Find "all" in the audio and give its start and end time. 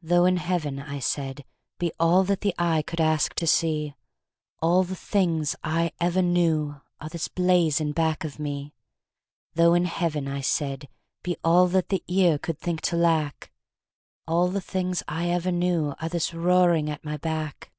1.98-2.22, 4.62-4.84, 11.42-11.66, 14.28-14.46